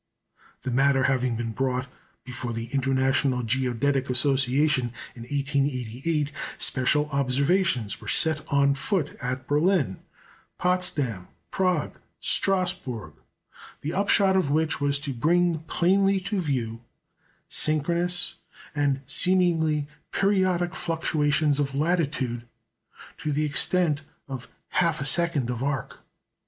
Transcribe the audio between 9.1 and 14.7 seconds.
at Berlin, Potsdam, Prague, and Strasbourg, the upshot of